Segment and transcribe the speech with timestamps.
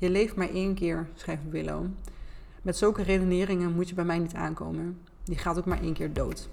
[0.00, 1.84] Je leeft maar één keer, schrijft Willow.
[2.62, 5.00] Met zulke redeneringen moet je bij mij niet aankomen.
[5.24, 6.48] Die gaat ook maar één keer dood.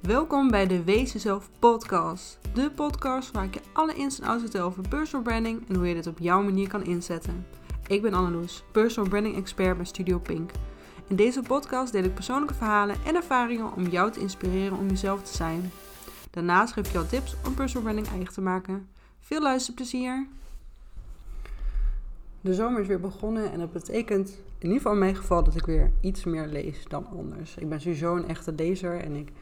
[0.00, 2.38] Welkom bij de Wees Jezelf podcast.
[2.54, 5.88] De podcast waar ik je alle ins en outs vertel over personal branding en hoe
[5.88, 7.46] je dit op jouw manier kan inzetten.
[7.86, 10.50] Ik ben Anneloes, personal branding expert bij Studio Pink.
[11.08, 15.22] In deze podcast deel ik persoonlijke verhalen en ervaringen om jou te inspireren om jezelf
[15.22, 15.70] te zijn.
[16.30, 18.88] Daarnaast geef ik jou tips om personal branding eigen te maken.
[19.20, 20.26] Veel luisterplezier!
[22.44, 25.54] De zomer is weer begonnen en dat betekent in ieder geval in mijn geval dat
[25.54, 27.56] ik weer iets meer lees dan anders.
[27.56, 29.32] Ik ben sowieso een echte lezer en ik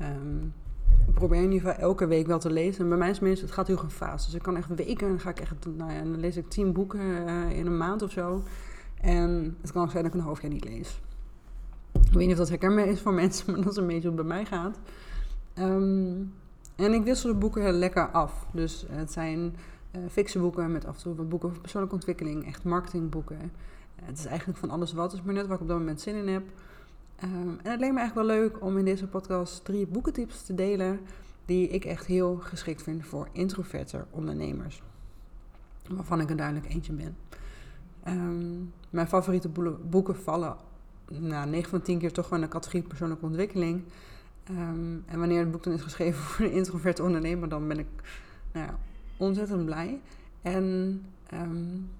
[0.00, 0.54] um,
[1.14, 2.82] probeer in ieder geval elke week wel te lezen.
[2.82, 4.26] En bij mij is het het gaat heel fase.
[4.26, 6.72] Dus ik kan echt weken, dan ga ik echt, nou ja, dan lees ik tien
[6.72, 8.42] boeken uh, in een maand of zo.
[9.00, 11.00] En het kan ook zijn dat ik een half jaar niet lees.
[11.92, 14.18] Ik weet niet of dat herkenbaar is voor mensen, maar dat is een beetje hoe
[14.18, 14.78] het bij mij gaat.
[15.58, 16.32] Um,
[16.76, 18.46] en ik wissel de boeken lekker af.
[18.52, 19.54] Dus het zijn
[19.92, 23.36] uh, boeken met af en toe wat boeken over persoonlijke ontwikkeling, echt marketingboeken.
[23.36, 26.00] Uh, het is eigenlijk van alles wat, is maar net waar ik op dat moment
[26.00, 26.42] zin in heb.
[27.24, 30.54] Um, en het leek me eigenlijk wel leuk om in deze podcast drie boekentips te
[30.54, 31.00] delen
[31.44, 34.82] die ik echt heel geschikt vind voor introverte ondernemers.
[35.88, 37.16] Waarvan ik er duidelijk eentje ben.
[38.06, 39.48] Um, mijn favoriete
[39.88, 40.56] boeken vallen
[41.08, 43.82] nou, 9 van 10 keer toch wel in de categorie persoonlijke ontwikkeling.
[44.50, 47.86] Um, en wanneer het boek dan is geschreven voor een introverte ondernemer, dan ben ik
[48.52, 48.78] nou ja,
[49.18, 50.00] ontzettend blij.
[50.42, 51.02] En
[51.34, 51.90] um,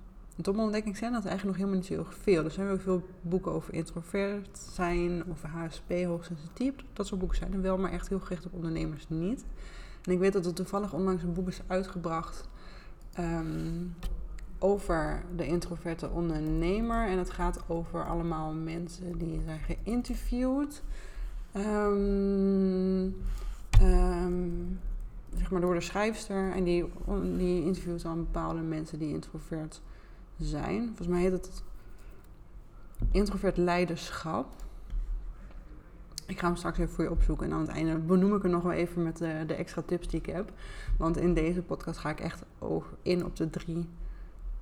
[0.43, 2.45] tot mijn ontdekking zijn dat eigenlijk nog helemaal niet zo heel veel.
[2.45, 6.75] Er zijn wel veel boeken over introvert zijn, over HSP, hoogsensitief.
[6.93, 9.45] Dat soort boeken zijn er wel, maar echt heel gericht op ondernemers niet.
[10.05, 12.49] En ik weet dat er toevallig onlangs een boek is uitgebracht
[13.19, 13.95] um,
[14.59, 17.09] over de introverte ondernemer.
[17.09, 20.83] En het gaat over allemaal mensen die zijn geïnterviewd.
[21.57, 22.68] Um,
[25.51, 26.53] maar door de schrijfster.
[26.53, 26.85] En die,
[27.37, 29.81] die interviewt dan bepaalde mensen die introvert
[30.37, 30.87] zijn.
[30.87, 31.63] Volgens mij heet het
[33.11, 34.47] introvert leiderschap.
[36.27, 37.47] Ik ga hem straks even voor je opzoeken.
[37.47, 40.09] En aan het einde benoem ik er nog wel even met de, de extra tips
[40.09, 40.53] die ik heb.
[40.99, 42.43] Want in deze podcast ga ik echt
[43.03, 43.89] in op de drie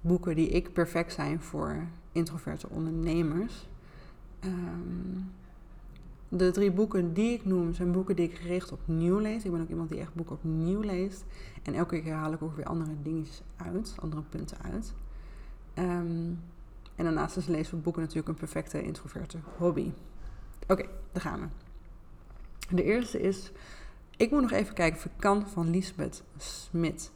[0.00, 1.76] boeken die ik perfect zijn voor
[2.12, 3.68] introverte ondernemers.
[4.44, 5.30] Um,
[6.28, 9.44] de drie boeken die ik noem zijn boeken die ik gericht opnieuw lees.
[9.44, 11.24] Ik ben ook iemand die echt boeken opnieuw leest.
[11.62, 14.94] En elke keer haal ik ook weer andere dingetjes uit, andere punten uit.
[15.78, 16.38] Um,
[16.94, 19.90] en daarnaast is lezen van boeken natuurlijk een perfecte introverte hobby.
[20.68, 21.46] Oké, daar gaan we.
[22.74, 23.52] De eerste is,
[24.16, 27.12] ik moet nog even kijken of ik kan van Lisbeth Smit.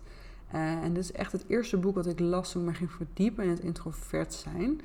[0.55, 2.91] Uh, en dit is echt het eerste boek dat ik las toen ik me ging
[2.93, 4.81] verdiepen in het introvert zijn.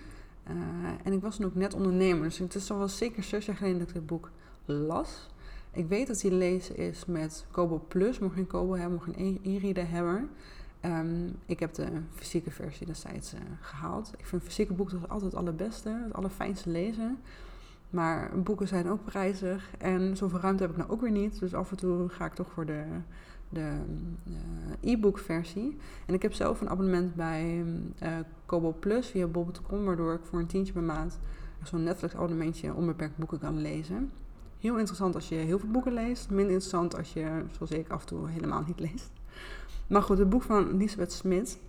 [0.50, 0.56] Uh,
[1.03, 3.56] en ik was toen ook net ondernemer, dus het is al wel zeker zes jaar
[3.56, 4.29] geleden dat ik dit boek
[4.66, 5.29] las.
[5.72, 9.39] Ik weet dat hij lezen is met Kobo Plus, mocht geen Kobo hebben, mocht geen
[9.44, 10.29] e-reader hebben.
[10.85, 14.13] Um, ik heb de fysieke versie destijds uh, gehaald.
[14.17, 17.17] Ik vind fysieke boeken altijd het allerbeste, het allerfijnste lezen.
[17.89, 21.39] Maar boeken zijn ook prijzig en zoveel ruimte heb ik nou ook weer niet.
[21.39, 22.83] Dus af en toe ga ik toch voor de,
[23.55, 23.77] de
[24.27, 25.77] uh, e-book versie.
[26.05, 27.63] En ik heb zelf een abonnement bij
[28.03, 28.09] uh,
[28.45, 31.19] Kobo Plus via bob.com, waardoor ik voor een tientje per maand
[31.63, 34.11] zo'n Netflix abonnementje onbeperkt boeken kan lezen.
[34.59, 36.29] Heel interessant als je heel veel boeken leest.
[36.29, 39.11] Minder interessant als je, zoals ik, af en toe helemaal niet leest.
[39.88, 41.59] Maar goed, het boek van Elisabeth Smit.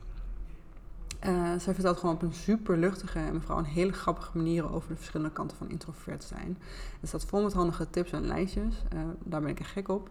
[1.26, 4.88] Uh, zij vertelt gewoon op een super luchtige en vooral een hele grappige manier over
[4.88, 6.58] de verschillende kanten van introvert zijn.
[7.00, 8.82] Er staat vol met handige tips en lijstjes.
[9.24, 10.10] Daar ben ik echt gek op.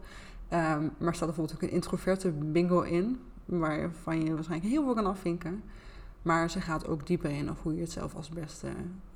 [0.54, 4.94] Um, maar er staat bijvoorbeeld ook een introverte bingo in, waarvan je waarschijnlijk heel veel
[4.94, 5.64] kan afvinken.
[6.22, 8.68] Maar ze gaat ook dieper in of hoe je het zelf als beste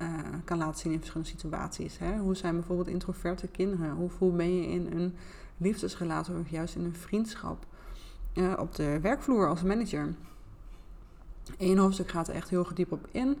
[0.02, 0.08] uh,
[0.44, 1.98] kan laten zien in verschillende situaties.
[1.98, 2.18] Hè?
[2.18, 3.90] Hoe zijn bijvoorbeeld introverte kinderen?
[3.90, 5.14] Hoe voel ben je in een
[5.56, 7.66] liefdesrelatie of juist in een vriendschap?
[8.34, 10.14] Uh, op de werkvloer als manager.
[11.58, 13.36] Eén hoofdstuk gaat er echt heel diep op in.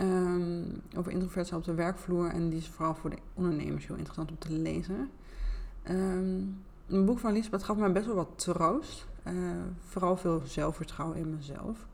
[0.00, 2.28] Um, over introvertie op de werkvloer.
[2.28, 5.10] En die is vooral voor de ondernemers heel interessant om te lezen.
[5.90, 9.06] Um, een boek van Lisbeth gaf mij best wel wat troost.
[9.26, 9.32] Uh,
[9.78, 11.86] vooral veel zelfvertrouwen in mezelf.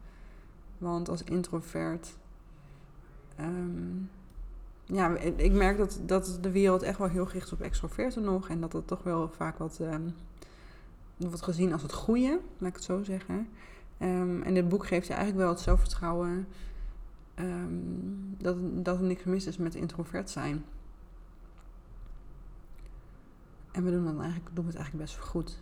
[0.79, 2.17] Want als introvert.
[3.41, 4.11] Um,
[4.85, 8.49] ja, ik merk dat, dat de wereld echt wel heel gericht is op extroverten nog.
[8.49, 10.15] En dat dat toch wel vaak wat, um,
[11.17, 13.49] wordt gezien als het goede, laat ik het zo zeggen.
[13.99, 16.47] Um, en dit boek geeft je eigenlijk wel het zelfvertrouwen
[18.39, 20.65] dat, dat er niks mis is met introvert zijn.
[23.73, 25.59] En we doen, dan eigenlijk, het eigenlijk best goed.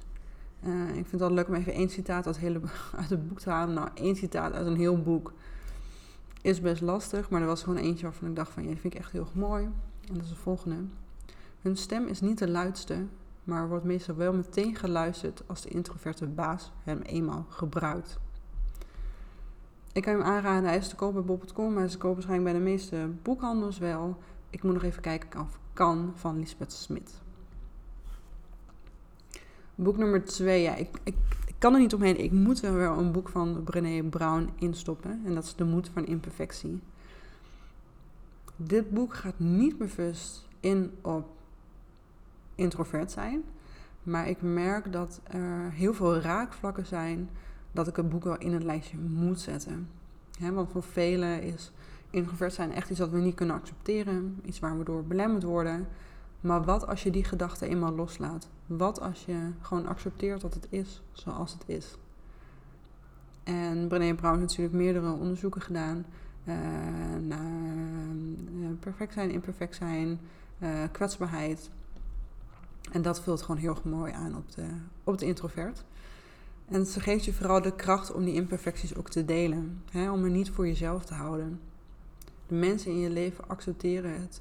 [0.64, 2.26] Uh, ik vind het wel leuk om even één citaat
[2.96, 3.74] uit, het boek te halen.
[3.74, 5.32] Nou, één citaat uit een heel boek
[6.42, 7.30] is best lastig.
[7.30, 8.62] Maar er was gewoon eentje waarvan ik dacht van...
[8.62, 9.64] Ja, vind ik echt heel mooi.
[10.08, 10.76] En dat is de volgende.
[11.60, 13.06] Hun stem is niet de luidste...
[13.44, 15.42] maar wordt meestal wel meteen geluisterd...
[15.46, 18.18] als de introverte baas hem eenmaal gebruikt.
[19.92, 20.68] Ik kan hem aanraden.
[20.68, 21.76] Hij is te koop bij bol.com.
[21.76, 24.16] Hij is te koop waarschijnlijk bij de meeste boekhandels wel.
[24.50, 27.20] Ik moet nog even kijken of kan van Lisbeth Smit.
[29.80, 30.62] Boek nummer twee.
[30.62, 31.14] Ja, ik, ik,
[31.58, 32.20] kan er niet omheen.
[32.20, 35.22] Ik moet er wel een boek van Brené Brown instoppen.
[35.24, 36.80] En dat is De Moed van Imperfectie.
[38.56, 41.26] Dit boek gaat niet bewust in op
[42.54, 43.42] introvert zijn.
[44.02, 47.28] Maar ik merk dat er heel veel raakvlakken zijn
[47.72, 49.88] dat ik het boek wel in het lijstje moet zetten.
[50.52, 51.72] want voor velen is
[52.10, 54.40] introvert zijn echt iets dat we niet kunnen accepteren.
[54.44, 55.88] Iets waar we door belemmerd worden.
[56.40, 58.48] Maar wat als je die gedachte eenmaal loslaat?
[58.66, 61.96] Wat als je gewoon accepteert dat het is zoals het is?
[63.44, 66.06] En Brené Brown heeft natuurlijk meerdere onderzoeken gedaan
[66.44, 66.54] uh,
[67.20, 68.14] naar
[68.60, 70.20] uh, perfect zijn, imperfect zijn,
[70.58, 71.70] uh, kwetsbaarheid.
[72.92, 74.66] En dat vult gewoon heel mooi aan op de,
[75.04, 75.84] op de introvert.
[76.68, 79.82] En ze geeft je vooral de kracht om die imperfecties ook te delen.
[79.90, 81.60] Hè, om er niet voor jezelf te houden.
[82.46, 84.40] De mensen in je leven accepteren het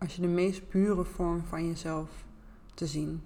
[0.00, 2.10] als je de meest pure vorm van jezelf
[2.74, 3.22] te zien.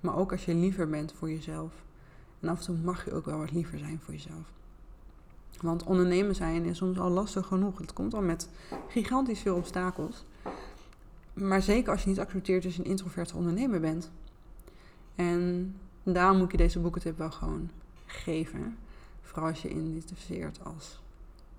[0.00, 1.72] Maar ook als je liever bent voor jezelf.
[2.40, 4.52] En af en toe mag je ook wel wat liever zijn voor jezelf.
[5.60, 7.78] Want ondernemen zijn is soms al lastig genoeg.
[7.78, 8.48] Het komt al met
[8.88, 10.24] gigantisch veel obstakels.
[11.32, 14.10] Maar zeker als je niet accepteert dat je een introverte ondernemer bent.
[15.14, 17.70] En daarom moet je deze boekentip wel gewoon
[18.06, 18.76] geven.
[19.22, 21.00] Vooral als je identificeert als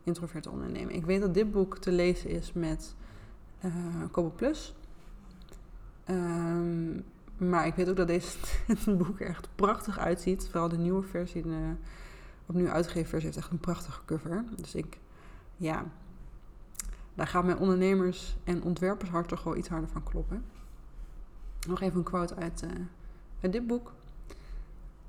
[0.03, 0.93] introverte ondernemer.
[0.93, 2.95] Ik weet dat dit boek te lezen is met
[3.65, 3.73] uh,
[4.11, 4.75] Kobo Plus.
[6.09, 7.03] Um,
[7.37, 8.37] maar ik weet ook dat deze
[8.97, 10.47] boek er echt prachtig uitziet.
[10.47, 11.73] Vooral de nieuwe versie, de
[12.45, 14.43] opnieuw uitgegeven versie, heeft echt een prachtige cover.
[14.55, 14.99] Dus ik,
[15.57, 15.85] ja,
[17.13, 20.45] daar gaat mijn ondernemers- en ontwerpershart toch wel iets harder van kloppen.
[21.67, 22.69] Nog even een quote uit, uh,
[23.41, 23.93] uit dit boek.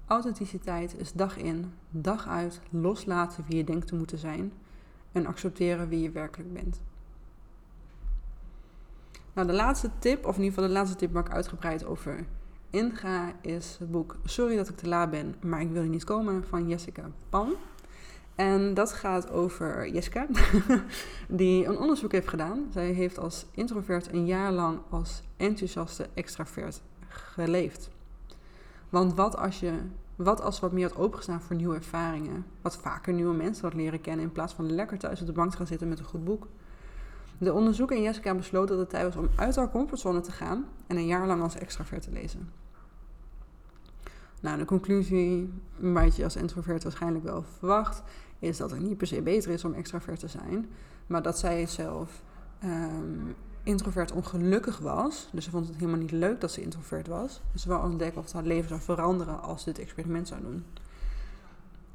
[0.06, 4.52] Authenticiteit is dag in, dag uit loslaten wie je denkt te moeten zijn
[5.12, 6.80] en accepteren wie je werkelijk bent.
[9.32, 12.26] Nou, de laatste tip, of in ieder geval de laatste tip waar ik uitgebreid over
[12.70, 16.04] inga, is het boek Sorry dat ik te laat ben, maar ik wil hier niet
[16.04, 17.52] komen van Jessica Pan.
[18.34, 20.26] En dat gaat over Jessica,
[21.28, 22.66] die een onderzoek heeft gedaan.
[22.72, 27.90] Zij heeft als introvert een jaar lang als enthousiaste extravert geleefd.
[28.88, 29.72] Want wat als je
[30.16, 32.46] wat als wat meer had opengestaan voor nieuwe ervaringen?
[32.62, 35.50] Wat vaker nieuwe mensen had leren kennen in plaats van lekker thuis op de bank
[35.50, 36.46] te gaan zitten met een goed boek.
[37.40, 40.66] De onderzoeker en Jessica besloten dat het tijd was om uit haar comfortzone te gaan
[40.86, 42.52] en een jaar lang als extravert te lezen.
[44.40, 48.02] Nou, de conclusie, wat je als introvert waarschijnlijk wel verwacht,
[48.38, 50.70] is dat het niet per se beter is om extravert te zijn,
[51.06, 52.22] maar dat zij zelf
[52.64, 55.28] um, introvert ongelukkig was.
[55.32, 57.40] Dus ze vond het helemaal niet leuk dat ze introvert was.
[57.52, 60.64] Dus ze wou ontdekken of haar leven zou veranderen als ze dit experiment zou doen.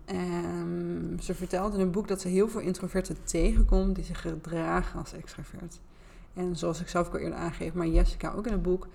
[0.06, 5.00] En ze vertelde in een boek dat ze heel veel introverten tegenkomt die zich gedragen
[5.00, 5.80] als extravert.
[6.34, 8.88] En zoals ik zelf ook al eerder aangeef, maar Jessica ook in het boek.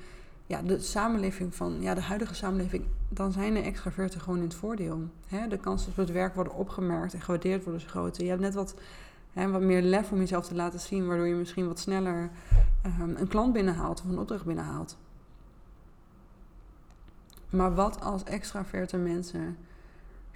[0.47, 4.55] Ja, de samenleving van, ja, de huidige samenleving, dan zijn de extraverten gewoon in het
[4.55, 5.09] voordeel.
[5.27, 5.49] Hè?
[5.49, 8.23] De kans dat het werk worden opgemerkt en gewaardeerd worden is groter.
[8.23, 8.75] Je hebt net wat,
[9.33, 12.31] wat meer lef om jezelf te laten zien, waardoor je misschien wat sneller
[13.01, 14.97] um, een klant binnenhaalt of een opdracht binnenhaalt.
[17.51, 19.57] Maar wat als extraverte mensen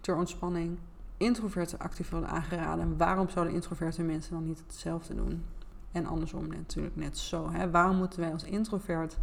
[0.05, 0.79] ter ontspanning
[1.17, 2.97] introverte actief worden aangeraden.
[2.97, 5.45] Waarom zouden introverte mensen dan niet hetzelfde doen?
[5.93, 7.51] En andersom natuurlijk net zo.
[7.51, 7.71] Hè?
[7.71, 9.17] Waarom moeten wij als introvert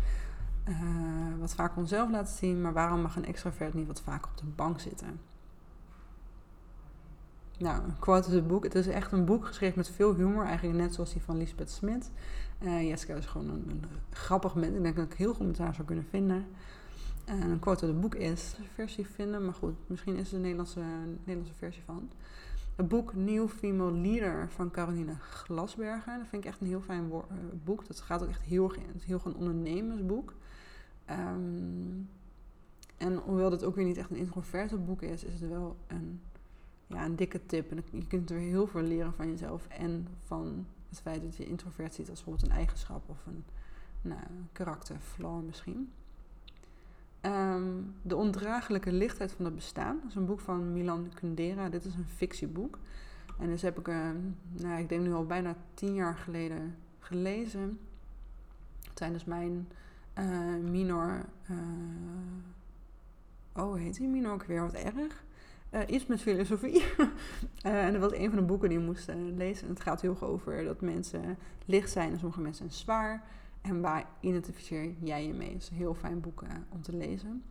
[0.69, 0.75] uh,
[1.39, 4.45] wat vaker onszelf laten zien, maar waarom mag een extrovert niet wat vaker op de
[4.55, 5.19] bank zitten?
[7.57, 8.63] Nou, een quote uit het boek.
[8.63, 11.71] Het is echt een boek geschreven met veel humor, eigenlijk net zoals die van Lisbeth
[11.71, 12.11] Smit.
[12.59, 14.75] Uh, Jessica is gewoon een, een, grappig mens.
[14.75, 16.45] Ik denk dat ik heel goed met haar zou kunnen vinden.
[17.25, 20.41] En een quote uit het boek is, versie vinden, maar goed, misschien is er een
[20.41, 20.79] Nederlandse,
[21.19, 22.09] Nederlandse versie van.
[22.75, 26.17] Het boek New Female Leader van Caroline Glasberger.
[26.17, 27.17] Dat vind ik echt een heel fijn eh,
[27.63, 27.87] boek.
[27.87, 30.33] Dat gaat ook echt heel, het is heel een ondernemersboek.
[31.09, 32.09] Um,
[32.97, 36.21] en hoewel dit ook weer niet echt een introverte boek is, is het wel een,
[36.87, 37.71] ja, een dikke tip.
[37.71, 41.45] En je kunt er heel veel leren van jezelf en van het feit dat je
[41.45, 43.43] introvert ziet als bijvoorbeeld een eigenschap of een
[44.01, 45.91] nou, karakterflaw misschien.
[47.25, 49.99] Um, de ondraaglijke lichtheid van het bestaan.
[50.01, 51.69] Dat is een boek van Milan Kundera.
[51.69, 52.77] Dit is een fictieboek.
[53.39, 54.09] En dus heb ik, uh,
[54.51, 57.79] nou, ik denk nu al bijna tien jaar geleden gelezen.
[58.93, 59.67] Tijdens mijn
[60.19, 61.25] uh, minor.
[61.51, 61.57] Uh,
[63.55, 64.61] oh, heet die minor ook weer?
[64.61, 65.23] Wat erg.
[65.71, 66.83] Uh, iets met filosofie.
[67.61, 69.67] en dat was een van de boeken die ik moest lezen.
[69.67, 73.23] En het gaat heel erg over dat mensen licht zijn en sommige mensen zijn zwaar.
[73.61, 75.53] En waar identificeer jij je mee?
[75.53, 77.43] Het is een heel fijn boek eh, om te lezen.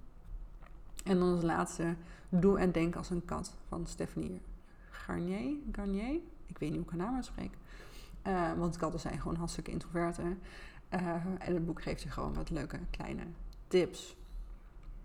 [1.04, 1.94] En dan als laatste,
[2.28, 4.40] Doe en Denk als een kat van Stephanie
[4.90, 5.56] Garnier.
[5.72, 6.20] Garnier.
[6.46, 7.52] Ik weet niet hoe ik haar naam uitspreek.
[8.26, 10.38] Uh, want katten zijn gewoon hartstikke introverten.
[10.94, 13.22] Uh, en het boek geeft je gewoon wat leuke kleine
[13.68, 14.16] tips.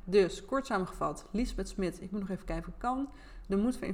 [0.03, 3.09] Dus, kort samengevat, Lisbeth Smit, ik moet nog even kijken of ik kan.
[3.47, 3.87] De Moed voor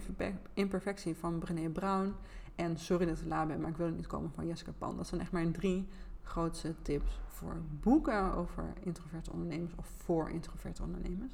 [0.54, 2.14] Imperfectie van Brené Brown.
[2.56, 4.98] En Sorry dat ik laat ben, maar ik wil niet komen van Jessica Pan.
[4.98, 5.88] Dat zijn echt mijn drie
[6.32, 11.34] grootste tips voor boeken over introverte ondernemers of voor introverte ondernemers.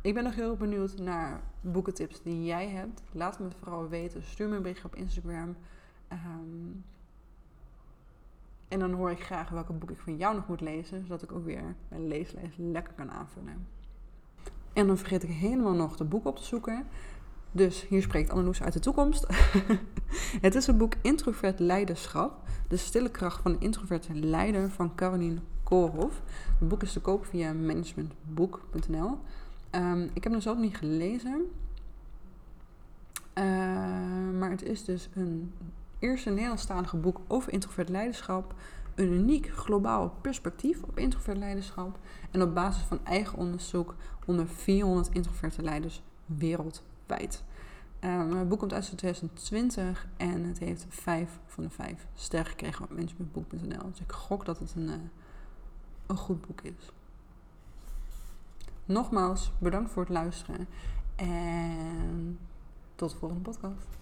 [0.00, 3.02] Ik ben nog heel benieuwd naar boekentips die jij hebt.
[3.12, 4.22] Laat me het vooral weten.
[4.22, 5.56] Stuur me een berichtje op Instagram.
[6.08, 6.70] Ehm,
[8.68, 11.32] en dan hoor ik graag welke boek ik van jou nog moet lezen, zodat ik
[11.32, 13.66] ook weer mijn leeslijst lekker kan aanvullen.
[14.72, 16.86] En dan vergeet ik helemaal nog de boek op te zoeken.
[17.54, 19.26] Dus hier spreekt Anneloes uit de toekomst.
[20.46, 22.40] het is het boek Introvert Leiderschap.
[22.68, 26.22] De stille kracht van de introverte leider van Caroline Koolhof.
[26.58, 29.18] Het boek is te koop via managementboek.nl.
[29.70, 31.50] Um, ik heb hem zelf niet gelezen.
[33.34, 33.44] Uh,
[34.38, 35.52] maar het is dus een
[35.98, 38.54] eerste Nederlandstalige boek over introvert leiderschap.
[38.94, 41.98] Een uniek globaal perspectief op introvert leiderschap.
[42.30, 43.94] En op basis van eigen onderzoek
[44.26, 46.91] onder 400 introverte leiders wereldwijd.
[48.04, 52.84] Um, het boek komt uit 2020 en het heeft 5 van de 5 sterren gekregen
[52.84, 53.90] op managementboek.nl.
[53.90, 54.94] Dus ik gok dat het een, uh,
[56.06, 56.92] een goed boek is.
[58.84, 60.68] Nogmaals, bedankt voor het luisteren
[61.16, 62.38] en
[62.94, 64.01] tot de volgende podcast.